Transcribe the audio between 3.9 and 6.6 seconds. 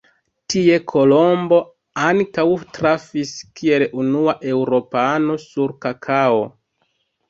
unua eŭropano sur kakao.